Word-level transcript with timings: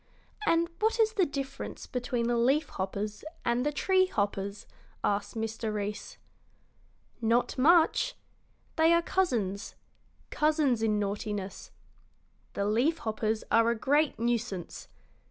"And 0.47 0.67
what 0.79 0.99
is 0.99 1.13
the 1.13 1.27
difference 1.27 1.85
between 1.85 2.25
the 2.25 2.35
leaf 2.35 2.69
hoppers 2.69 3.23
and 3.45 3.63
the 3.63 3.71
tree 3.71 4.07
hoppers?" 4.07 4.65
asked 5.03 5.35
Mr. 5.35 5.71
Reece. 5.71 6.17
"Not 7.21 7.55
much. 7.55 8.15
They 8.77 8.93
are 8.93 9.03
cousins 9.03 9.75
cousins 10.31 10.81
in 10.81 10.97
naughtiness. 10.97 11.69
The 12.53 12.65
leaf 12.65 12.97
hoppers 12.97 13.43
are 13.51 13.69
a 13.69 13.75
great 13.75 14.17
nuisance. 14.17 14.87